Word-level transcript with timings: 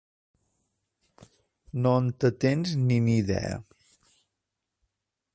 No 1.83 1.91
en 2.03 2.07
te-tens 2.23 2.71
ni 2.87 2.97
nidea. 3.09 3.53